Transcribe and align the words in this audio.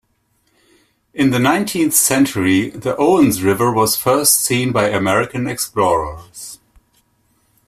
In 1.13 1.29
the 1.29 1.37
nineteenth 1.37 1.93
century, 1.93 2.71
the 2.71 2.95
Owens 2.97 3.43
River 3.43 3.71
was 3.71 3.95
first 3.95 4.41
seen 4.43 4.71
by 4.71 4.87
American 4.87 5.45
explorers. 5.47 6.57